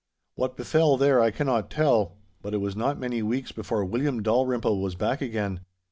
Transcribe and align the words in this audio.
What 0.33 0.57
befell 0.57 0.97
there 0.97 1.21
I 1.21 1.29
cannot 1.29 1.69
tell, 1.69 2.17
but 2.41 2.55
it 2.55 2.57
was 2.57 2.75
not 2.75 2.97
many 2.97 3.21
weeks 3.21 3.51
before 3.51 3.85
William 3.85 4.23
Dalrymple 4.23 4.81
was 4.81 4.95
back 4.95 5.21
again. 5.21 5.59